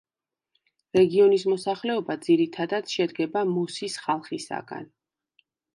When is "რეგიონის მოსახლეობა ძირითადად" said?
0.97-2.91